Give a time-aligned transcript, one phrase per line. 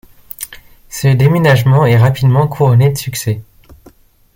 [0.89, 3.43] Ce déménagement est rapidement couronné de succès.